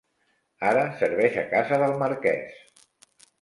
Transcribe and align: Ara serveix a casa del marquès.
Ara 0.69 0.85
serveix 1.01 1.37
a 1.41 1.43
casa 1.51 1.79
del 1.85 1.95
marquès. 2.05 2.59